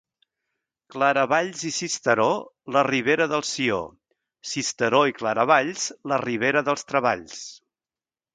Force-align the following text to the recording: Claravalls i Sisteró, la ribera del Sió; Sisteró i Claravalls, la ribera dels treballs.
Claravalls 0.93 1.59
i 1.67 1.69
Sisteró, 1.75 2.25
la 2.77 2.83
ribera 2.87 3.27
del 3.33 3.45
Sió; 3.49 3.77
Sisteró 4.53 5.03
i 5.13 5.17
Claravalls, 5.21 5.85
la 6.13 6.21
ribera 6.25 6.65
dels 6.71 6.89
treballs. 6.95 7.39